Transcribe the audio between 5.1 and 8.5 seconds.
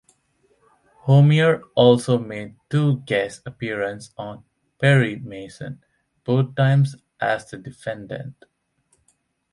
Mason", both times as the defendant.